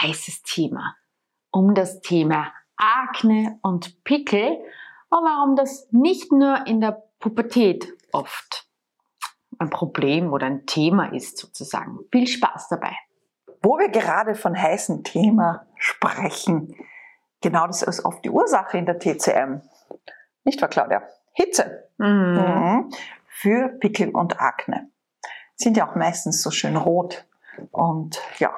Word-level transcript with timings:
heißes 0.00 0.42
Thema. 0.42 0.96
Um 1.50 1.74
das 1.74 2.00
Thema 2.00 2.52
Akne 2.76 3.58
und 3.62 4.04
Pickel 4.04 4.58
und 5.10 5.24
warum 5.24 5.56
das 5.56 5.88
nicht 5.90 6.32
nur 6.32 6.66
in 6.66 6.80
der 6.80 7.02
Pubertät 7.18 7.92
oft 8.12 8.68
ein 9.58 9.70
Problem 9.70 10.32
oder 10.32 10.46
ein 10.46 10.66
Thema 10.66 11.12
ist 11.12 11.38
sozusagen. 11.38 11.98
Viel 12.12 12.26
Spaß 12.26 12.68
dabei. 12.68 12.96
Wo 13.62 13.78
wir 13.78 13.88
gerade 13.88 14.34
von 14.34 14.56
heißen 14.56 15.02
Thema 15.02 15.66
sprechen, 15.76 16.76
genau 17.40 17.66
das 17.66 17.82
ist 17.82 18.04
oft 18.04 18.24
die 18.24 18.30
Ursache 18.30 18.78
in 18.78 18.86
der 18.86 18.98
TCM. 18.98 19.62
Nicht 20.44 20.60
wahr, 20.62 20.68
Claudia? 20.68 21.02
Hitze. 21.32 21.88
Mhm. 21.98 22.06
Mhm. 22.06 22.90
Für 23.26 23.68
Pickel 23.68 24.10
und 24.10 24.40
Akne 24.40 24.90
sind 25.56 25.76
ja 25.76 25.88
auch 25.88 25.96
meistens 25.96 26.42
so 26.42 26.50
schön 26.50 26.76
rot. 26.76 27.24
Und 27.72 28.20
ja, 28.38 28.54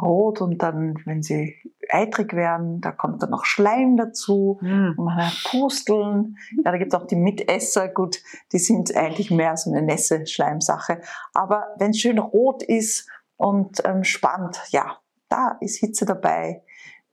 rot 0.00 0.40
und 0.40 0.62
dann, 0.62 0.94
wenn 1.04 1.22
sie 1.22 1.56
eitrig 1.90 2.32
werden, 2.34 2.80
da 2.80 2.92
kommt 2.92 3.22
dann 3.22 3.30
noch 3.30 3.44
Schleim 3.44 3.96
dazu 3.96 4.58
mhm. 4.60 4.94
und 4.96 5.04
man 5.04 5.16
hat 5.16 5.44
Pusteln. 5.50 6.36
Ja, 6.64 6.70
da 6.70 6.78
gibt 6.78 6.92
es 6.92 7.00
auch 7.00 7.06
die 7.06 7.16
Mitesser, 7.16 7.88
gut, 7.88 8.22
die 8.52 8.58
sind 8.58 8.94
eigentlich 8.96 9.30
mehr 9.30 9.56
so 9.56 9.70
eine 9.70 9.82
nässe 9.82 10.26
Schleimsache. 10.26 11.00
Aber 11.34 11.68
wenn 11.78 11.90
es 11.90 11.98
schön 11.98 12.18
rot 12.18 12.62
ist 12.62 13.08
und 13.36 13.82
ähm, 13.84 14.04
spannend, 14.04 14.60
ja, 14.70 14.98
da 15.28 15.56
ist 15.60 15.78
Hitze 15.78 16.04
dabei, 16.04 16.62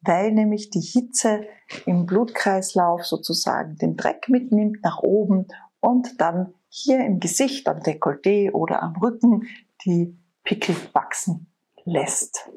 weil 0.02 0.32
nämlich 0.32 0.70
die 0.70 0.82
Hitze 0.82 1.46
im 1.86 2.06
Blutkreislauf 2.06 3.06
sozusagen 3.06 3.76
den 3.78 3.96
Dreck 3.98 4.30
mitnimmt 4.30 4.84
nach 4.84 5.00
oben 5.00 5.48
und 5.80 6.22
dann 6.22 6.54
hier 6.70 7.06
im 7.06 7.20
Gesicht, 7.20 7.68
am 7.68 7.80
Dekolleté 7.80 8.52
oder 8.52 8.84
am 8.84 8.96
Rücken 8.98 9.48
die 9.86 10.18
Pickel 10.44 10.76
wachsen 10.94 11.48
lässt. 11.86 12.50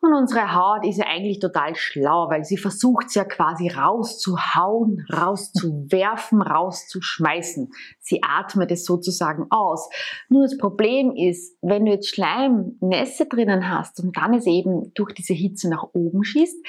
Und 0.00 0.14
unsere 0.14 0.54
Haut 0.54 0.86
ist 0.86 0.98
ja 0.98 1.06
eigentlich 1.06 1.40
total 1.40 1.74
schlau, 1.74 2.30
weil 2.30 2.44
sie 2.44 2.56
versucht 2.56 3.06
es 3.08 3.16
ja 3.16 3.24
quasi 3.24 3.68
rauszuhauen, 3.68 5.04
rauszuwerfen, 5.12 6.40
rauszuschmeißen. 6.40 7.70
Sie 7.98 8.22
atmet 8.22 8.70
es 8.70 8.84
sozusagen 8.84 9.46
aus. 9.50 9.88
Nur 10.28 10.42
das 10.42 10.56
Problem 10.56 11.12
ist, 11.16 11.58
wenn 11.62 11.84
du 11.84 11.90
jetzt 11.90 12.08
Schleimnässe 12.14 13.26
drinnen 13.26 13.68
hast 13.68 13.98
und 14.00 14.16
dann 14.16 14.34
es 14.34 14.46
eben 14.46 14.92
durch 14.94 15.12
diese 15.14 15.34
Hitze 15.34 15.68
nach 15.68 15.84
oben 15.94 16.22
schießt, 16.22 16.64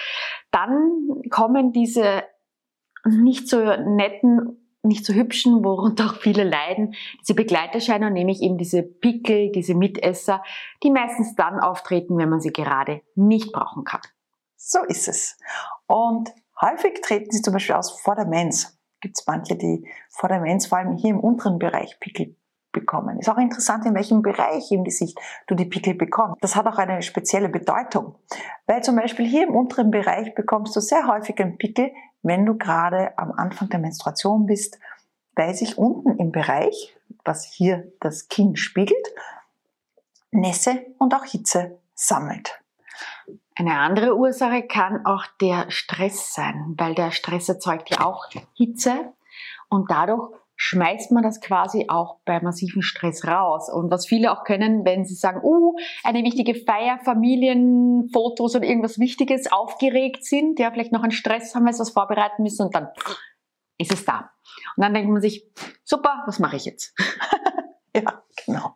dann 0.51 1.21
kommen 1.29 1.71
diese 1.71 2.23
nicht 3.05 3.47
so 3.47 3.57
netten 3.57 4.68
nicht 4.83 5.05
so 5.05 5.13
hübschen, 5.13 5.63
worunter 5.63 6.05
auch 6.05 6.15
viele 6.15 6.43
leiden, 6.43 6.95
diese 7.21 7.33
Begleiterscheinungen, 7.33 8.13
nämlich 8.13 8.41
eben 8.41 8.57
diese 8.57 8.83
Pickel, 8.83 9.51
diese 9.51 9.75
Mitesser, 9.75 10.43
die 10.83 10.91
meistens 10.91 11.35
dann 11.35 11.59
auftreten, 11.59 12.17
wenn 12.17 12.29
man 12.29 12.39
sie 12.39 12.53
gerade 12.53 13.01
nicht 13.15 13.51
brauchen 13.51 13.83
kann. 13.83 14.01
So 14.55 14.83
ist 14.83 15.07
es. 15.07 15.37
Und 15.87 16.29
häufig 16.61 17.01
treten 17.01 17.31
sie 17.31 17.41
zum 17.41 17.53
Beispiel 17.53 17.75
aus 17.75 17.99
vor 18.01 18.15
der 18.15 18.25
Mens. 18.25 18.77
Gibt 19.01 19.17
es 19.17 19.25
manche, 19.27 19.55
die 19.55 19.87
vor 20.09 20.29
der 20.29 20.41
Mens, 20.41 20.67
vor 20.67 20.77
allem 20.77 20.97
hier 20.97 21.11
im 21.11 21.19
unteren 21.19 21.59
Bereich, 21.59 21.99
Pickel 21.99 22.35
bekommen. 22.71 23.19
Ist 23.19 23.29
auch 23.29 23.37
interessant, 23.37 23.85
in 23.85 23.95
welchem 23.95 24.21
Bereich 24.21 24.71
im 24.71 24.83
Gesicht 24.83 25.17
du 25.47 25.55
die 25.55 25.65
Pickel 25.65 25.95
bekommst. 25.95 26.43
Das 26.43 26.55
hat 26.55 26.67
auch 26.67 26.77
eine 26.77 27.01
spezielle 27.01 27.49
Bedeutung, 27.49 28.15
weil 28.67 28.83
zum 28.83 28.95
Beispiel 28.95 29.25
hier 29.25 29.47
im 29.47 29.55
unteren 29.55 29.91
Bereich 29.91 30.35
bekommst 30.35 30.75
du 30.75 30.79
sehr 30.79 31.07
häufig 31.07 31.39
einen 31.39 31.57
Pickel, 31.57 31.91
wenn 32.21 32.45
du 32.45 32.57
gerade 32.57 33.17
am 33.17 33.31
Anfang 33.31 33.69
der 33.69 33.79
Menstruation 33.79 34.45
bist, 34.45 34.79
weil 35.35 35.53
sich 35.53 35.77
unten 35.77 36.17
im 36.17 36.31
Bereich, 36.31 36.95
was 37.23 37.45
hier 37.45 37.91
das 37.99 38.27
Kinn 38.27 38.55
spiegelt, 38.55 39.07
Nässe 40.31 40.85
und 40.99 41.13
auch 41.15 41.25
Hitze 41.25 41.79
sammelt. 41.95 42.59
Eine 43.55 43.77
andere 43.79 44.15
Ursache 44.15 44.63
kann 44.63 45.05
auch 45.05 45.25
der 45.41 45.69
Stress 45.69 46.33
sein, 46.33 46.75
weil 46.77 46.95
der 46.95 47.11
Stress 47.11 47.49
erzeugt 47.49 47.89
ja 47.89 48.05
auch 48.05 48.27
Hitze 48.53 49.13
und 49.69 49.91
dadurch 49.91 50.31
schmeißt 50.61 51.11
man 51.11 51.23
das 51.23 51.39
quasi 51.39 51.85
auch 51.87 52.17
bei 52.25 52.41
massiven 52.41 52.81
Stress 52.81 53.25
raus. 53.25 53.69
Und 53.69 53.89
was 53.89 54.05
viele 54.05 54.31
auch 54.33 54.43
können, 54.43 54.83
wenn 54.83 55.05
sie 55.05 55.15
sagen, 55.15 55.39
uh, 55.41 55.77
eine 56.03 56.21
wichtige 56.23 56.53
Feier, 56.53 56.99
Familienfotos 56.99 58.57
oder 58.57 58.65
irgendwas 58.65 58.99
Wichtiges 58.99 59.49
aufgeregt 59.49 60.25
sind, 60.25 60.59
ja, 60.59 60.69
vielleicht 60.69 60.91
noch 60.91 61.03
einen 61.03 61.13
Stress 61.13 61.55
haben, 61.55 61.65
weil 61.65 61.71
sie 61.71 61.79
was 61.79 61.91
vorbereiten 61.91 62.43
müssen 62.43 62.63
und 62.65 62.75
dann 62.75 62.89
ist 63.77 63.93
es 63.93 64.03
da. 64.03 64.31
Und 64.75 64.83
dann 64.83 64.93
denkt 64.93 65.09
man 65.09 65.21
sich, 65.21 65.49
super, 65.85 66.23
was 66.25 66.39
mache 66.39 66.57
ich 66.57 66.65
jetzt? 66.65 66.93
ja, 67.95 68.21
genau. 68.45 68.75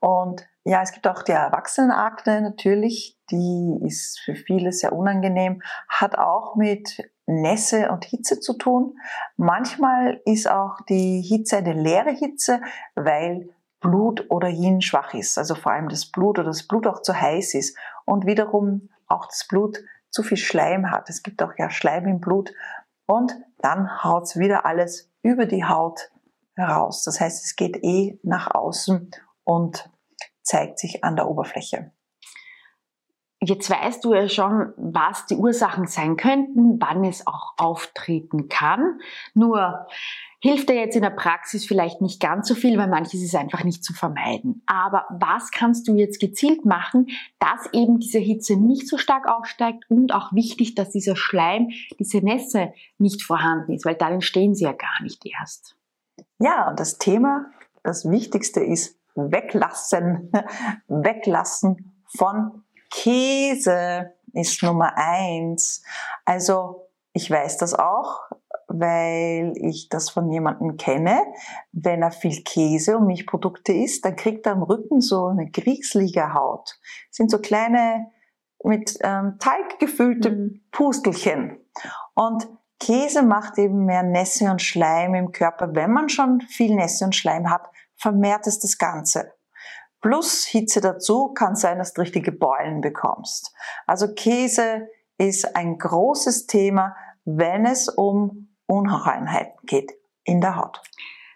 Und 0.00 0.46
ja, 0.64 0.82
es 0.82 0.92
gibt 0.92 1.08
auch 1.08 1.22
die 1.22 1.32
Erwachsenenakne 1.32 2.42
natürlich, 2.42 3.18
die 3.30 3.80
ist 3.82 4.20
für 4.20 4.34
viele 4.34 4.72
sehr 4.72 4.92
unangenehm, 4.92 5.62
hat 5.88 6.18
auch 6.18 6.54
mit 6.54 7.10
Nässe 7.28 7.90
und 7.90 8.06
Hitze 8.06 8.40
zu 8.40 8.54
tun. 8.54 8.98
Manchmal 9.36 10.20
ist 10.24 10.50
auch 10.50 10.80
die 10.88 11.20
Hitze 11.20 11.58
eine 11.58 11.74
leere 11.74 12.10
Hitze, 12.10 12.62
weil 12.94 13.50
Blut 13.80 14.26
oder 14.30 14.48
Yin 14.48 14.80
schwach 14.80 15.14
ist, 15.14 15.38
also 15.38 15.54
vor 15.54 15.72
allem 15.72 15.88
das 15.88 16.06
Blut 16.06 16.38
oder 16.38 16.48
das 16.48 16.66
Blut 16.66 16.86
auch 16.86 17.02
zu 17.02 17.18
heiß 17.18 17.54
ist 17.54 17.76
und 18.06 18.26
wiederum 18.26 18.88
auch 19.06 19.26
das 19.26 19.46
Blut 19.46 19.78
zu 20.10 20.22
viel 20.22 20.38
Schleim 20.38 20.90
hat. 20.90 21.10
Es 21.10 21.22
gibt 21.22 21.42
auch 21.42 21.52
ja 21.58 21.70
Schleim 21.70 22.06
im 22.06 22.20
Blut 22.20 22.52
und 23.06 23.36
dann 23.58 24.02
haut 24.02 24.24
es 24.24 24.36
wieder 24.36 24.64
alles 24.66 25.10
über 25.22 25.46
die 25.46 25.64
Haut 25.64 26.10
heraus. 26.54 27.04
Das 27.04 27.20
heißt, 27.20 27.44
es 27.44 27.56
geht 27.56 27.76
eh 27.84 28.18
nach 28.22 28.54
außen 28.54 29.10
und 29.44 29.90
zeigt 30.42 30.78
sich 30.78 31.04
an 31.04 31.14
der 31.14 31.28
Oberfläche. 31.28 31.92
Jetzt 33.40 33.70
weißt 33.70 34.04
du 34.04 34.14
ja 34.14 34.28
schon, 34.28 34.72
was 34.76 35.26
die 35.26 35.36
Ursachen 35.36 35.86
sein 35.86 36.16
könnten, 36.16 36.80
wann 36.80 37.04
es 37.04 37.26
auch 37.26 37.54
auftreten 37.56 38.48
kann. 38.48 38.98
Nur 39.32 39.86
hilft 40.40 40.68
dir 40.68 40.74
jetzt 40.74 40.96
in 40.96 41.02
der 41.02 41.10
Praxis 41.10 41.64
vielleicht 41.64 42.00
nicht 42.00 42.20
ganz 42.20 42.48
so 42.48 42.56
viel, 42.56 42.76
weil 42.78 42.88
manches 42.88 43.22
ist 43.22 43.36
einfach 43.36 43.62
nicht 43.62 43.84
zu 43.84 43.92
vermeiden. 43.92 44.62
Aber 44.66 45.04
was 45.10 45.52
kannst 45.52 45.86
du 45.86 45.94
jetzt 45.94 46.20
gezielt 46.20 46.64
machen, 46.64 47.08
dass 47.38 47.72
eben 47.72 48.00
diese 48.00 48.18
Hitze 48.18 48.56
nicht 48.56 48.88
so 48.88 48.98
stark 48.98 49.28
aufsteigt 49.28 49.84
und 49.88 50.12
auch 50.12 50.32
wichtig, 50.32 50.74
dass 50.74 50.90
dieser 50.90 51.14
Schleim, 51.14 51.70
diese 51.98 52.18
Nässe 52.18 52.72
nicht 52.98 53.22
vorhanden 53.22 53.72
ist, 53.72 53.84
weil 53.84 53.96
dann 53.96 54.14
entstehen 54.14 54.54
sie 54.54 54.64
ja 54.64 54.72
gar 54.72 55.02
nicht 55.02 55.24
erst. 55.24 55.76
Ja, 56.40 56.70
und 56.70 56.80
das 56.80 56.98
Thema, 56.98 57.46
das 57.82 58.08
Wichtigste 58.08 58.60
ist 58.60 58.96
weglassen, 59.14 60.30
weglassen 60.88 62.02
von 62.16 62.64
Käse 62.90 64.14
ist 64.32 64.62
Nummer 64.62 64.92
eins. 64.96 65.82
Also 66.24 66.88
ich 67.12 67.30
weiß 67.30 67.58
das 67.58 67.74
auch, 67.74 68.20
weil 68.68 69.52
ich 69.56 69.88
das 69.88 70.10
von 70.10 70.30
jemandem 70.30 70.76
kenne. 70.76 71.18
Wenn 71.72 72.02
er 72.02 72.10
viel 72.10 72.42
Käse 72.42 72.98
und 72.98 73.06
Milchprodukte 73.06 73.72
isst, 73.72 74.04
dann 74.04 74.16
kriegt 74.16 74.46
er 74.46 74.52
am 74.52 74.62
Rücken 74.62 75.00
so 75.00 75.26
eine 75.26 75.50
kriegslige 75.50 76.34
Haut. 76.34 76.78
Das 77.08 77.16
sind 77.16 77.30
so 77.30 77.38
kleine 77.38 78.10
mit 78.62 78.98
ähm, 79.02 79.36
Teig 79.38 79.78
gefüllte 79.78 80.30
mhm. 80.30 80.60
Pustelchen. 80.70 81.58
Und 82.14 82.48
Käse 82.80 83.22
macht 83.22 83.58
eben 83.58 83.84
mehr 83.84 84.02
Nässe 84.02 84.50
und 84.50 84.62
Schleim 84.62 85.14
im 85.14 85.32
Körper. 85.32 85.74
Wenn 85.74 85.92
man 85.92 86.08
schon 86.08 86.40
viel 86.42 86.74
Nässe 86.74 87.04
und 87.04 87.16
Schleim 87.16 87.50
hat, 87.50 87.68
vermehrt 87.96 88.46
es 88.46 88.60
das 88.60 88.78
Ganze 88.78 89.32
plus 90.00 90.46
Hitze 90.46 90.80
dazu, 90.80 91.32
kann 91.34 91.54
sein, 91.54 91.78
dass 91.78 91.92
du 91.92 92.00
richtige 92.00 92.32
Beulen 92.32 92.80
bekommst. 92.80 93.54
Also 93.86 94.14
Käse 94.14 94.88
ist 95.18 95.56
ein 95.56 95.78
großes 95.78 96.46
Thema, 96.46 96.94
wenn 97.24 97.66
es 97.66 97.88
um 97.88 98.54
Unreinheiten 98.66 99.58
geht 99.66 99.92
in 100.24 100.40
der 100.40 100.56
Haut. 100.56 100.80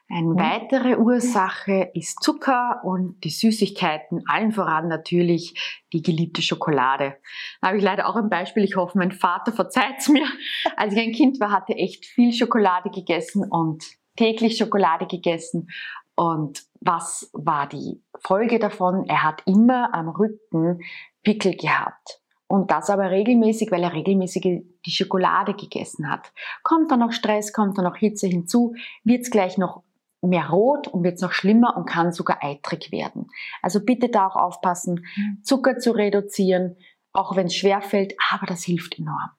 Eine 0.08 0.28
mhm. 0.28 0.38
weitere 0.38 0.96
Ursache 0.96 1.90
ist 1.94 2.22
Zucker 2.22 2.82
und 2.84 3.24
die 3.24 3.30
Süßigkeiten, 3.30 4.22
allen 4.28 4.52
voran 4.52 4.88
natürlich 4.88 5.54
die 5.94 6.02
geliebte 6.02 6.42
Schokolade. 6.42 7.16
Da 7.60 7.68
habe 7.68 7.78
ich 7.78 7.82
leider 7.82 8.06
auch 8.06 8.16
ein 8.16 8.28
Beispiel, 8.28 8.62
ich 8.62 8.76
hoffe, 8.76 8.98
mein 8.98 9.12
Vater 9.12 9.52
verzeiht 9.52 9.94
es 9.98 10.08
mir. 10.08 10.26
Als 10.76 10.92
ich 10.92 11.00
ein 11.00 11.12
Kind 11.12 11.40
war, 11.40 11.50
hatte 11.50 11.72
echt 11.74 12.04
viel 12.04 12.32
Schokolade 12.32 12.90
gegessen 12.90 13.48
und 13.48 13.84
täglich 14.16 14.58
Schokolade 14.58 15.06
gegessen 15.06 15.70
und 16.14 16.62
was 16.84 17.31
war 17.32 17.69
die 17.69 18.02
Folge 18.19 18.58
davon? 18.58 19.05
Er 19.08 19.23
hat 19.23 19.43
immer 19.46 19.94
am 19.94 20.08
Rücken 20.08 20.81
Pickel 21.23 21.56
gehabt. 21.56 22.20
Und 22.49 22.70
das 22.70 22.90
aber 22.90 23.11
regelmäßig, 23.11 23.70
weil 23.70 23.82
er 23.82 23.94
regelmäßig 23.94 24.43
die 24.84 24.90
Schokolade 24.90 25.55
gegessen 25.55 26.11
hat. 26.11 26.32
Kommt 26.62 26.90
dann 26.90 27.00
noch 27.00 27.12
Stress, 27.12 27.52
kommt 27.52 27.79
dann 27.79 27.84
noch 27.84 27.96
Hitze 27.96 28.26
hinzu, 28.26 28.75
wird 29.05 29.23
es 29.23 29.31
gleich 29.31 29.56
noch 29.56 29.82
mehr 30.20 30.50
rot 30.50 30.87
und 30.88 31.02
wird 31.02 31.14
es 31.14 31.23
noch 31.23 31.32
schlimmer 31.32 31.76
und 31.76 31.87
kann 31.87 32.12
sogar 32.12 32.43
eitrig 32.43 32.93
werden. 32.93 33.29
Also 33.62 33.81
bitte 33.82 34.08
da 34.08 34.26
auch 34.26 34.37
aufpassen, 34.37 35.06
mhm. 35.17 35.43
Zucker 35.43 35.79
zu 35.79 35.93
reduzieren, 35.93 36.76
auch 37.12 37.37
wenn 37.37 37.46
es 37.46 37.56
schwerfällt, 37.56 38.14
aber 38.31 38.46
das 38.46 38.62
hilft 38.62 38.99
enorm. 38.99 39.31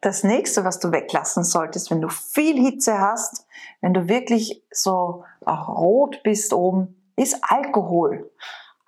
Das 0.00 0.24
nächste, 0.24 0.64
was 0.64 0.78
du 0.78 0.92
weglassen 0.92 1.44
solltest, 1.44 1.90
wenn 1.90 2.00
du 2.00 2.08
viel 2.08 2.56
Hitze 2.56 2.98
hast, 2.98 3.46
wenn 3.82 3.92
du 3.92 4.08
wirklich 4.08 4.62
so 4.70 5.24
auch 5.44 5.68
rot 5.68 6.22
bist 6.22 6.54
oben, 6.54 6.96
ist 7.16 7.38
Alkohol. 7.42 8.30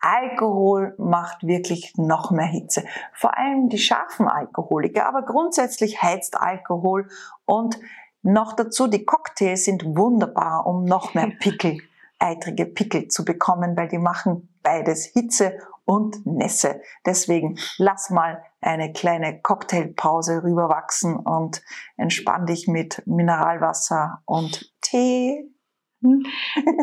Alkohol 0.00 0.94
macht 0.98 1.46
wirklich 1.46 1.92
noch 1.96 2.30
mehr 2.30 2.46
Hitze. 2.46 2.84
Vor 3.12 3.36
allem 3.36 3.68
die 3.68 3.78
scharfen 3.78 4.26
Alkoholiker, 4.26 5.06
aber 5.06 5.22
grundsätzlich 5.22 6.02
heizt 6.02 6.40
Alkohol 6.40 7.08
und 7.44 7.78
noch 8.22 8.54
dazu 8.54 8.86
die 8.86 9.04
Cocktails 9.04 9.64
sind 9.64 9.84
wunderbar, 9.96 10.66
um 10.66 10.84
noch 10.84 11.14
mehr 11.14 11.30
Pickel, 11.40 11.78
eitrige 12.18 12.66
Pickel 12.66 13.08
zu 13.08 13.24
bekommen, 13.24 13.76
weil 13.76 13.88
die 13.88 13.98
machen 13.98 14.48
beides 14.62 15.04
Hitze 15.04 15.58
und 15.84 16.24
Nässe. 16.26 16.80
Deswegen 17.06 17.58
lass 17.78 18.10
mal 18.10 18.42
eine 18.60 18.92
kleine 18.92 19.40
Cocktailpause 19.40 20.42
rüberwachsen 20.42 21.16
und 21.16 21.62
entspann 21.96 22.46
dich 22.46 22.68
mit 22.68 23.02
Mineralwasser 23.06 24.22
und 24.24 24.72
Tee. 24.80 25.48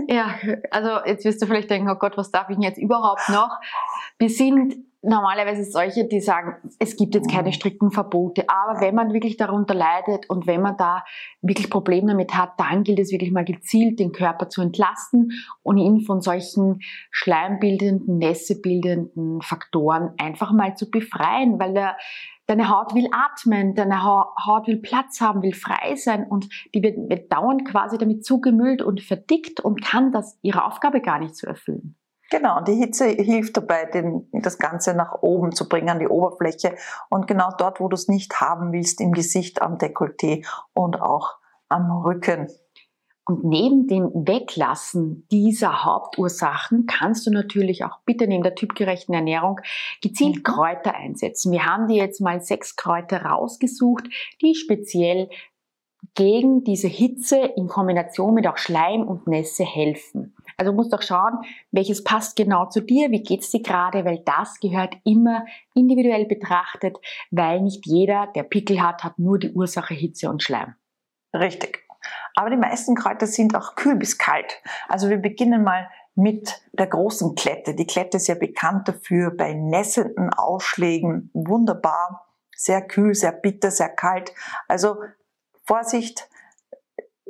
Ja, 0.08 0.36
also 0.72 1.06
jetzt 1.06 1.26
wirst 1.26 1.42
du 1.42 1.46
vielleicht 1.46 1.70
denken, 1.70 1.90
oh 1.90 1.96
Gott, 1.96 2.18
was 2.18 2.32
darf 2.32 2.50
ich 2.50 2.56
denn 2.56 2.64
jetzt 2.64 2.78
überhaupt 2.78 3.28
noch? 3.30 3.60
Wir 4.18 4.30
sind 4.30 4.76
normalerweise 5.02 5.64
solche, 5.64 6.06
die 6.06 6.20
sagen, 6.20 6.56
es 6.78 6.98
gibt 6.98 7.16
jetzt 7.16 7.32
keine 7.32 7.50
mhm. 7.50 7.54
strikten 7.54 7.92
Verbote, 7.92 8.46
aber 8.50 8.82
wenn 8.82 8.96
man 8.96 9.14
wirklich 9.14 9.38
darunter 9.38 9.74
leidet 9.74 10.30
und 10.30 10.46
wenn 10.46 10.62
man 10.62 10.78
da 10.78 11.06
wirklich 11.42 11.70
Probleme 11.70 12.08
damit 12.12 12.36
hat, 12.36 12.60
dann 12.60 12.84
gilt 12.84 13.00
es 13.00 13.12
wirklich 13.12 13.32
mal 13.32 13.46
gezielt, 13.46 14.00
den 14.00 14.12
Körper 14.12 14.50
zu 14.50 14.62
entlasten 14.62 15.32
und 15.64 15.78
ihn 15.78 16.02
von 16.02 16.22
solchen 16.22 16.80
schleimbildenden, 17.12 18.18
nässebildenden 18.18 19.42
Faktoren 19.42 20.14
einfach 20.18 20.52
mal 20.52 20.76
zu 20.76 20.90
befreien, 20.92 21.60
weil 21.60 21.74
der, 21.74 21.96
deine 22.48 22.70
Haut 22.70 22.94
will 22.94 23.08
atmen, 23.12 23.76
deine 23.76 24.04
Haut 24.04 24.68
will 24.68 24.82
Platz 24.82 25.22
haben, 25.22 25.42
will 25.44 25.54
frei 25.54 25.96
sein 25.96 26.26
und 26.28 26.50
die 26.76 26.84
wird, 26.84 26.98
wird 27.10 27.32
dauernd 27.32 27.66
quasi 27.66 27.98
damit 27.98 28.26
zugemüllt 28.26 28.82
und 28.82 29.02
verdickt 29.02 29.62
und 29.62 29.82
kann 29.82 30.12
das 30.12 30.38
ihre 30.42 30.66
Aufgabe 30.66 31.00
gar 31.00 31.20
nicht 31.20 31.38
so 31.38 31.48
erfüllen. 31.48 31.96
Genau, 32.30 32.60
und 32.60 32.68
die 32.68 32.76
Hitze 32.76 33.08
hilft 33.08 33.58
dabei, 33.58 33.86
den, 33.86 34.28
das 34.32 34.60
Ganze 34.60 34.94
nach 34.94 35.22
oben 35.22 35.52
zu 35.52 35.68
bringen, 35.68 35.90
an 35.90 36.00
die 36.00 36.08
Oberfläche. 36.08 36.76
Und 37.10 37.28
genau 37.28 37.50
dort, 37.58 37.80
wo 37.80 37.88
du 37.88 37.96
es 37.96 38.08
nicht 38.08 38.40
haben 38.40 38.72
willst, 38.72 39.02
im 39.02 39.14
Gesicht, 39.14 39.62
am 39.62 39.78
Dekolleté 39.78 40.46
und 40.74 41.02
auch 41.02 41.38
am 41.70 41.92
Rücken. 41.92 42.48
Und 43.26 43.44
neben 43.44 43.88
dem 43.88 44.10
Weglassen 44.14 45.28
dieser 45.32 45.84
Hauptursachen 45.86 46.88
kannst 46.88 47.28
du 47.28 47.32
natürlich 47.32 47.84
auch 47.84 48.00
bitte 48.04 48.26
neben 48.28 48.42
der 48.42 48.56
typgerechten 48.56 49.14
Ernährung 49.14 49.60
gezielt 50.02 50.38
mhm. 50.38 50.44
Kräuter 50.44 50.96
einsetzen. 50.96 51.52
Wir 51.52 51.66
haben 51.66 51.88
dir 51.88 51.98
jetzt 51.98 52.22
mal 52.22 52.42
sechs 52.42 52.76
Kräuter 52.76 53.24
rausgesucht, 53.24 54.06
die 54.42 54.56
speziell 54.56 55.30
gegen 56.16 56.64
diese 56.64 56.88
Hitze 56.88 57.38
in 57.56 57.68
Kombination 57.68 58.34
mit 58.34 58.48
auch 58.48 58.58
Schleim 58.58 59.04
und 59.04 59.28
Nässe 59.28 59.64
helfen. 59.64 60.36
Also 60.60 60.74
musst 60.74 60.94
auch 60.94 61.02
schauen, 61.02 61.40
welches 61.72 62.04
passt 62.04 62.36
genau 62.36 62.66
zu 62.66 62.82
dir, 62.82 63.12
wie 63.12 63.24
geht's 63.24 63.50
dir 63.50 63.62
gerade, 63.62 64.04
weil 64.04 64.22
das 64.26 64.60
gehört 64.60 64.98
immer 65.06 65.46
individuell 65.74 66.26
betrachtet, 66.26 66.98
weil 67.32 67.62
nicht 67.62 67.86
jeder, 67.86 68.28
der 68.36 68.44
Pickel 68.44 68.82
hat, 68.82 69.06
hat 69.06 69.18
nur 69.18 69.40
die 69.40 69.54
Ursache 69.54 69.94
Hitze 69.94 70.30
und 70.30 70.44
Schleim. 70.44 70.76
Richtig. 71.34 71.86
Aber 72.36 72.50
die 72.50 72.58
meisten 72.58 72.96
Kräuter 72.96 73.26
sind 73.26 73.56
auch 73.56 73.76
kühl 73.76 73.96
bis 73.96 74.18
kalt. 74.18 74.62
Also 74.90 75.10
wir 75.10 75.18
beginnen 75.18 75.64
mal 75.64 75.90
mit 76.16 76.62
der 76.74 76.88
großen 76.88 77.36
Klette. 77.36 77.74
Die 77.74 77.88
Klette 77.88 78.18
ist 78.18 78.28
ja 78.28 78.36
bekannt 78.36 78.90
dafür 78.90 79.32
bei 79.32 79.54
nässenden 79.54 80.34
Ausschlägen 80.34 81.30
wunderbar, 81.34 82.28
sehr 82.54 82.82
kühl, 82.82 83.16
sehr 83.16 83.32
bitter, 83.32 83.72
sehr 83.72 83.90
kalt. 83.90 84.34
Also 84.68 84.98
Vorsicht, 85.66 86.28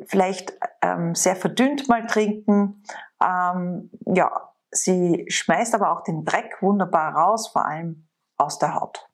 vielleicht 0.08 0.54
ähm, 0.82 1.14
sehr 1.14 1.36
verdünnt 1.36 1.88
mal 1.88 2.08
trinken. 2.08 2.84
Ähm, 3.22 3.90
ja, 4.06 4.50
sie 4.72 5.26
schmeißt 5.30 5.76
aber 5.76 5.92
auch 5.92 6.04
den 6.04 6.26
Dreck 6.26 6.62
wunderbar 6.62 7.14
raus, 7.14 7.48
vor 7.50 7.66
allem 7.66 8.08
aus 8.38 8.60
der 8.60 8.76
Haut. 8.76 9.08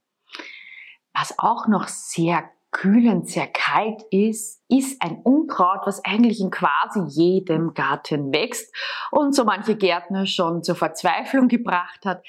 Was 1.14 1.40
auch 1.40 1.68
noch 1.68 1.88
sehr 1.88 2.50
kühlend, 2.72 3.30
sehr 3.30 3.48
kalt 3.48 4.04
ist, 4.12 4.62
ist 4.68 5.02
ein 5.02 5.22
Unkraut, 5.24 5.82
was 5.86 6.04
eigentlich 6.04 6.42
in 6.42 6.52
quasi 6.52 7.00
jedem 7.08 7.74
Garten 7.74 8.34
wächst 8.34 8.76
und 9.12 9.34
so 9.34 9.46
manche 9.46 9.78
Gärtner 9.78 10.26
schon 10.26 10.62
zur 10.62 10.76
Verzweiflung 10.76 11.48
gebracht 11.48 12.06
hat, 12.06 12.22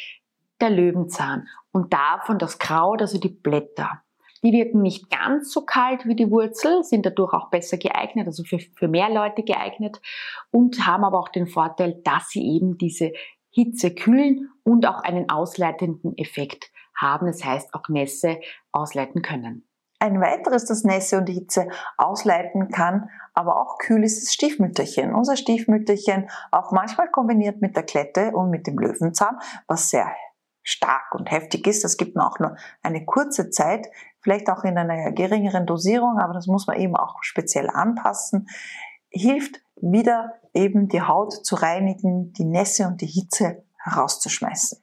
der 0.60 0.70
Löwenzahn. 0.70 1.48
Und 1.72 1.92
davon 1.92 2.38
das 2.38 2.58
Kraut, 2.58 3.02
also 3.02 3.18
die 3.18 3.28
Blätter. 3.28 4.02
Die 4.46 4.52
wirken 4.52 4.80
nicht 4.80 5.10
ganz 5.10 5.50
so 5.50 5.62
kalt 5.62 6.06
wie 6.06 6.14
die 6.14 6.30
Wurzel, 6.30 6.84
sind 6.84 7.04
dadurch 7.04 7.32
auch 7.32 7.50
besser 7.50 7.78
geeignet, 7.78 8.28
also 8.28 8.44
für, 8.44 8.60
für 8.60 8.86
mehr 8.86 9.10
Leute 9.10 9.42
geeignet 9.42 10.00
und 10.52 10.86
haben 10.86 11.02
aber 11.02 11.18
auch 11.18 11.30
den 11.30 11.48
Vorteil, 11.48 12.00
dass 12.04 12.28
sie 12.28 12.46
eben 12.46 12.78
diese 12.78 13.10
Hitze 13.50 13.92
kühlen 13.92 14.48
und 14.62 14.86
auch 14.86 15.02
einen 15.02 15.30
ausleitenden 15.30 16.16
Effekt 16.16 16.70
haben. 16.94 17.26
Das 17.26 17.44
heißt, 17.44 17.74
auch 17.74 17.88
Nässe 17.88 18.38
ausleiten 18.70 19.20
können. 19.20 19.66
Ein 19.98 20.20
weiteres, 20.20 20.64
das 20.66 20.84
Nässe 20.84 21.18
und 21.18 21.28
Hitze 21.28 21.66
ausleiten 21.98 22.68
kann, 22.68 23.10
aber 23.34 23.60
auch 23.60 23.78
kühl 23.78 24.04
ist 24.04 24.22
das 24.22 24.32
Stiefmütterchen. 24.32 25.12
Unser 25.12 25.36
Stiefmütterchen, 25.36 26.30
auch 26.52 26.70
manchmal 26.70 27.10
kombiniert 27.10 27.60
mit 27.62 27.74
der 27.74 27.82
Klette 27.82 28.30
und 28.30 28.50
mit 28.50 28.68
dem 28.68 28.78
Löwenzahn, 28.78 29.40
was 29.66 29.90
sehr 29.90 30.06
stark 30.66 31.14
und 31.14 31.30
heftig 31.30 31.66
ist. 31.66 31.84
Das 31.84 31.96
gibt 31.96 32.16
auch 32.18 32.38
nur 32.40 32.56
eine 32.82 33.04
kurze 33.04 33.50
Zeit, 33.50 33.86
vielleicht 34.20 34.50
auch 34.50 34.64
in 34.64 34.76
einer 34.76 35.12
geringeren 35.12 35.64
Dosierung, 35.64 36.18
aber 36.18 36.34
das 36.34 36.48
muss 36.48 36.66
man 36.66 36.78
eben 36.78 36.96
auch 36.96 37.22
speziell 37.22 37.70
anpassen. 37.70 38.48
Hilft 39.08 39.60
wieder 39.76 40.34
eben 40.52 40.88
die 40.88 41.02
Haut 41.02 41.32
zu 41.32 41.54
reinigen, 41.54 42.32
die 42.32 42.44
Nässe 42.44 42.88
und 42.88 43.00
die 43.00 43.06
Hitze 43.06 43.64
herauszuschmeißen. 43.78 44.82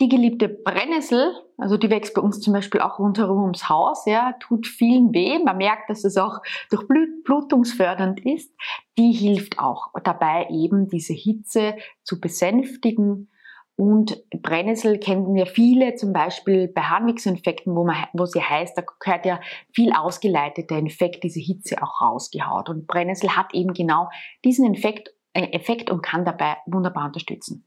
Die 0.00 0.08
geliebte 0.08 0.48
Brennnessel, 0.48 1.32
also 1.58 1.76
die 1.76 1.90
wächst 1.90 2.14
bei 2.14 2.22
uns 2.22 2.40
zum 2.40 2.52
Beispiel 2.52 2.80
auch 2.80 2.98
rundherum 2.98 3.42
ums 3.42 3.68
Haus, 3.68 4.04
ja, 4.06 4.34
tut 4.40 4.66
vielen 4.66 5.12
weh. 5.12 5.38
Man 5.38 5.56
merkt, 5.56 5.90
dass 5.90 6.04
es 6.04 6.16
auch 6.16 6.38
durchblutungsfördernd 6.70 8.24
ist. 8.24 8.52
Die 8.98 9.12
hilft 9.12 9.58
auch 9.58 9.88
dabei, 10.04 10.48
eben 10.50 10.88
diese 10.88 11.12
Hitze 11.12 11.76
zu 12.04 12.20
besänftigen, 12.20 13.30
und 13.76 14.22
Brennnessel 14.30 14.98
kennen 14.98 15.34
ja 15.34 15.46
viele, 15.46 15.94
zum 15.94 16.12
Beispiel 16.12 16.68
bei 16.68 16.82
Harnwegsinfekten, 16.82 17.74
wo, 17.74 17.84
man, 17.84 17.96
wo 18.12 18.26
sie 18.26 18.42
heißt, 18.42 18.76
da 18.76 18.82
gehört 19.00 19.24
ja 19.24 19.40
viel 19.74 19.92
ausgeleiteter 19.92 20.76
Infekt, 20.76 21.24
diese 21.24 21.40
Hitze 21.40 21.82
auch 21.82 22.00
rausgehaut. 22.02 22.68
Und 22.68 22.86
Brennnessel 22.86 23.34
hat 23.34 23.54
eben 23.54 23.72
genau 23.72 24.10
diesen 24.44 24.72
Effekt, 24.74 25.14
äh, 25.32 25.52
Effekt 25.52 25.90
und 25.90 26.02
kann 26.02 26.24
dabei 26.24 26.58
wunderbar 26.66 27.06
unterstützen. 27.06 27.66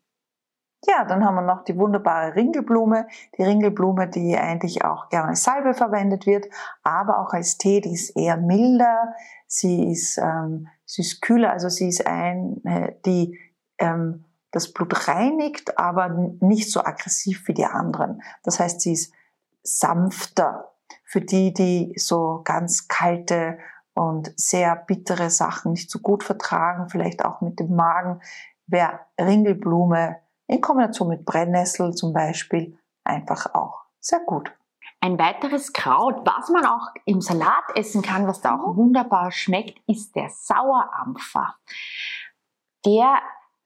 Ja, 0.88 1.04
dann 1.04 1.26
haben 1.26 1.36
wir 1.36 1.42
noch 1.42 1.64
die 1.64 1.78
wunderbare 1.78 2.36
Ringelblume. 2.36 3.08
Die 3.38 3.44
Ringelblume, 3.44 4.08
die 4.08 4.38
eigentlich 4.38 4.86
auch 4.86 5.10
gerne 5.10 5.30
als 5.30 5.44
Salbe 5.44 5.74
verwendet 5.74 6.28
wird, 6.28 6.46
aber 6.84 7.20
auch 7.20 7.34
als 7.34 7.58
Tee, 7.58 7.82
die 7.82 7.94
ist 7.94 8.16
eher 8.16 8.38
milder, 8.38 9.16
sie 9.48 9.92
ist, 9.92 10.20
ähm, 10.20 10.68
sie 10.86 11.02
ist 11.02 11.22
kühler, 11.22 11.52
also 11.52 11.70
sie 11.70 11.88
ist 11.88 12.06
eine, 12.06 12.96
die 13.06 13.40
ähm, 13.80 14.26
das 14.56 14.72
Blut 14.72 15.08
reinigt, 15.08 15.78
aber 15.78 16.10
nicht 16.40 16.72
so 16.72 16.80
aggressiv 16.82 17.48
wie 17.48 17.54
die 17.54 17.66
anderen. 17.66 18.22
Das 18.44 18.60
heißt, 18.60 18.82
sie 18.82 18.94
ist 18.94 19.14
sanfter 19.64 20.72
für 21.04 21.22
die, 21.22 21.54
die 21.54 21.94
so 21.98 22.42
ganz 22.44 22.88
kalte 22.88 23.58
und 23.94 24.34
sehr 24.40 24.76
bittere 24.76 25.30
Sachen 25.30 25.72
nicht 25.72 25.92
so 25.92 26.00
gut 26.00 26.24
vertragen, 26.24 26.90
vielleicht 26.90 27.26
auch 27.26 27.42
mit 27.42 27.60
dem 27.60 27.76
Magen, 27.76 28.22
wäre 28.68 29.00
Ringelblume 29.20 30.18
in 30.48 30.62
Kombination 30.62 31.10
mit 31.10 31.26
Brennnessel 31.26 31.94
zum 31.94 32.14
Beispiel 32.14 32.78
einfach 33.04 33.54
auch 33.54 33.84
sehr 34.00 34.20
gut. 34.20 34.52
Ein 35.02 35.20
weiteres 35.20 35.74
Kraut, 35.74 36.26
was 36.26 36.50
man 36.50 36.66
auch 36.66 36.88
im 37.06 37.22
Salat 37.22 37.64
essen 37.76 38.02
kann, 38.02 38.28
was 38.28 38.42
da 38.42 38.56
auch 38.56 38.74
mhm. 38.74 38.78
wunderbar 38.78 39.32
schmeckt, 39.32 39.80
ist 39.88 40.16
der 40.16 40.30
Sauerampfer. 40.30 41.56
Der 42.86 43.20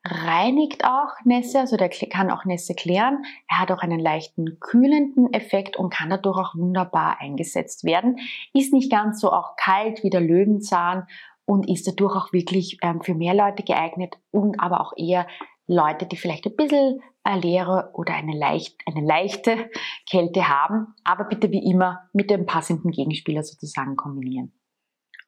reinigt 0.06 0.86
auch 0.86 1.10
Nässe, 1.26 1.60
also 1.60 1.76
der 1.76 1.90
kann 1.90 2.32
auch 2.32 2.46
Nässe 2.46 2.74
klären. 2.74 3.24
Er 3.50 3.60
hat 3.60 3.72
auch 3.72 3.82
einen 3.82 4.00
leichten 4.00 4.60
kühlenden 4.60 5.34
Effekt 5.34 5.78
und 5.78 5.94
kann 5.94 6.10
dadurch 6.10 6.38
auch 6.38 6.56
wunderbar 6.56 7.18
eingesetzt 7.20 7.84
werden. 7.84 8.18
Ist 8.54 8.74
nicht 8.74 8.92
ganz 8.92 9.20
so 9.20 9.32
auch 9.32 9.56
kalt 9.58 10.04
wie 10.04 10.10
der 10.10 10.22
Löwenzahn 10.22 11.08
und 11.46 11.70
ist 11.70 11.88
dadurch 11.88 12.16
auch 12.16 12.34
wirklich 12.34 12.78
ähm, 12.82 13.02
für 13.02 13.14
mehr 13.14 13.34
Leute 13.34 13.64
geeignet 13.64 14.18
und 14.32 14.60
aber 14.60 14.82
auch 14.82 14.94
eher 14.96 15.28
Leute, 15.68 16.06
die 16.06 16.18
vielleicht 16.18 16.46
ein 16.46 16.56
bisschen 16.56 17.02
eine 17.24 17.42
leere 17.42 17.92
oder 17.94 18.14
eine, 18.14 18.36
leicht, 18.36 18.78
eine 18.86 19.06
leichte 19.06 19.70
Kälte 20.10 20.48
haben, 20.48 20.96
aber 21.04 21.26
bitte 21.26 21.52
wie 21.52 21.70
immer 21.70 22.10
mit 22.14 22.30
dem 22.30 22.46
passenden 22.46 22.92
Gegenspieler 22.92 23.44
sozusagen 23.44 23.96
kombinieren. 23.96 24.54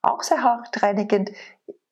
Auch 0.01 0.21
sehr 0.23 0.43
hauptreinigend 0.43 1.31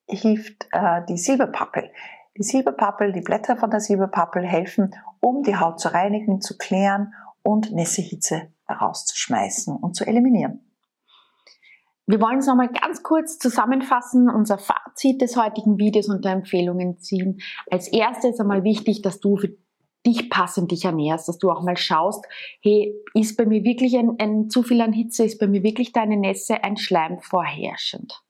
hilft 0.08 0.68
äh, 0.72 1.02
die 1.08 1.18
Silberpappel. 1.18 1.92
Die 2.38 2.44
Silberpappel, 2.44 3.12
die 3.12 3.22
Blätter 3.22 3.58
von 3.58 3.70
der 3.70 3.80
Silberpappel 3.80 4.46
helfen, 4.46 4.96
um 5.20 5.44
die 5.44 5.58
Haut 5.58 5.80
zu 5.80 5.94
reinigen, 5.94 6.42
zu 6.42 6.58
klären 6.58 7.14
und 7.44 7.72
Nässehitze 7.72 8.54
herauszuschmeißen 8.66 9.76
und 9.76 9.96
zu 9.96 10.06
eliminieren. 10.06 10.62
Wir 12.06 12.20
wollen 12.22 12.40
es 12.40 12.48
nochmal 12.48 12.70
ganz 12.70 13.04
kurz 13.04 13.38
zusammenfassen, 13.38 14.30
unser 14.30 14.58
Fazit 14.58 15.22
des 15.22 15.38
heutigen 15.38 15.78
Videos 15.78 16.10
und 16.10 16.26
der 16.26 16.32
Empfehlungen 16.32 16.98
ziehen. 16.98 17.40
Als 17.70 17.88
erstes 17.88 18.40
einmal 18.40 18.64
wichtig, 18.64 19.04
dass 19.04 19.20
du 19.20 19.38
für 19.38 19.56
dich 20.06 20.30
passend 20.30 20.72
dich 20.72 20.86
ernährst, 20.86 21.28
dass 21.28 21.38
du 21.38 21.52
auch 21.52 21.62
mal 21.62 21.78
schaust, 21.78 22.26
hey, 22.62 22.96
ist 23.14 23.38
bei 23.38 23.46
mir 23.46 23.64
wirklich 23.64 23.96
ein, 23.96 24.16
ein 24.18 24.50
zu 24.50 24.64
viel 24.64 24.82
an 24.82 24.94
Hitze, 24.94 25.24
ist 25.24 25.40
bei 25.40 25.48
mir 25.48 25.62
wirklich 25.62 25.92
deine 25.92 26.18
Nässe, 26.18 26.64
ein 26.64 26.78
Schleim 26.78 27.20
vorherrschend? 27.20 28.24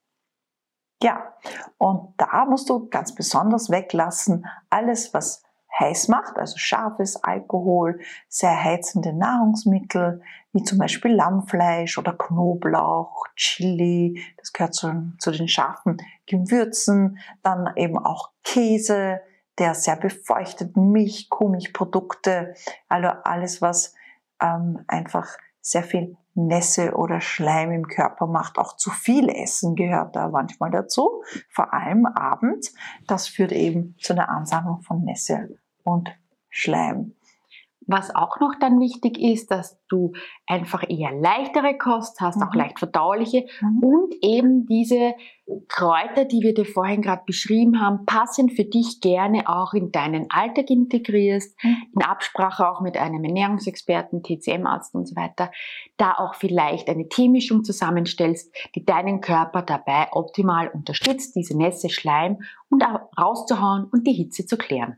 Ja, 1.01 1.33
und 1.77 2.13
da 2.17 2.45
musst 2.45 2.69
du 2.69 2.89
ganz 2.89 3.15
besonders 3.15 3.69
weglassen, 3.69 4.45
alles, 4.69 5.13
was 5.13 5.43
heiß 5.79 6.09
macht, 6.09 6.37
also 6.37 6.57
scharfes 6.57 7.23
Alkohol, 7.23 7.99
sehr 8.27 8.63
heizende 8.63 9.13
Nahrungsmittel, 9.13 10.21
wie 10.51 10.63
zum 10.63 10.77
Beispiel 10.77 11.13
Lammfleisch 11.13 11.97
oder 11.97 12.13
Knoblauch, 12.13 13.27
Chili, 13.35 14.21
das 14.37 14.51
gehört 14.51 14.73
zu, 14.73 15.13
zu 15.19 15.31
den 15.31 15.47
scharfen 15.47 15.97
Gewürzen, 16.25 17.19
dann 17.43 17.69
eben 17.75 17.97
auch 17.97 18.31
Käse, 18.43 19.21
der 19.57 19.75
sehr 19.75 19.95
befeuchtet, 19.95 20.75
Milch, 20.75 21.29
Kuhmilchprodukte, 21.29 22.55
also 22.87 23.09
alles, 23.23 23.61
was 23.61 23.93
ähm, 24.41 24.83
einfach 24.87 25.37
sehr 25.61 25.83
viel 25.83 26.17
Nässe 26.48 26.96
oder 26.96 27.22
Schleim 27.22 27.72
im 27.72 27.88
Körper 27.88 28.27
macht. 28.27 28.58
Auch 28.58 28.75
zu 28.75 28.89
viel 28.89 29.29
Essen 29.29 29.75
gehört 29.75 30.15
da 30.15 30.29
manchmal 30.29 30.72
dazu, 30.72 31.24
vor 31.50 31.74
allem 31.74 32.05
abends. 32.05 32.74
Das 33.08 33.27
führt 33.27 33.51
eben 33.51 33.96
zu 34.00 34.13
einer 34.13 34.29
Ansammlung 34.29 34.81
von 34.81 35.03
Nässe 35.03 35.58
und 35.84 36.10
Schleim. 36.50 37.13
Was 37.91 38.13
auch 38.13 38.39
noch 38.39 38.53
dann 38.60 38.79
wichtig 38.79 39.19
ist, 39.19 39.50
dass 39.50 39.79
du 39.88 40.13
einfach 40.46 40.84
eher 40.88 41.12
leichtere 41.12 41.75
Kost 41.75 42.22
hast, 42.22 42.38
mhm. 42.38 42.43
auch 42.43 42.53
leicht 42.53 42.77
verdauliche 42.77 43.48
mhm. 43.62 43.84
und 43.84 44.15
eben 44.22 44.67
diese 44.67 45.15
Kräuter, 45.67 46.25
die 46.25 46.41
wir 46.41 46.53
dir 46.53 46.65
vorhin 46.65 47.01
gerade 47.01 47.24
beschrieben 47.25 47.81
haben, 47.81 48.05
passen 48.05 48.50
für 48.50 48.63
dich 48.63 49.01
gerne 49.01 49.50
auch 49.50 49.74
in 49.74 49.91
deinen 49.91 50.29
Alltag 50.29 50.69
integrierst, 50.69 51.58
mhm. 51.63 51.77
in 51.96 52.03
Absprache 52.03 52.69
auch 52.69 52.81
mit 52.81 52.96
einem 52.96 53.24
Ernährungsexperten, 53.24 54.22
TCM-Arzt 54.22 54.93
und 54.93 55.08
so 55.08 55.15
weiter, 55.15 55.51
da 55.98 56.13
auch 56.13 56.36
vielleicht 56.36 56.89
eine 56.89 57.10
Teemischung 57.10 57.63
zusammenstellst, 57.63 58.55
die 58.75 58.86
deinen 58.86 59.19
Körper 59.19 59.63
dabei 59.63 60.10
optimal 60.12 60.67
unterstützt, 60.67 61.36
diese 61.36 61.58
Nässe, 61.58 61.89
Schleim 61.89 62.38
und 62.69 62.84
rauszuhauen 63.19 63.86
und 63.86 64.05
die 64.05 64.13
Hitze 64.13 64.46
zu 64.46 64.58
klären. 64.58 64.98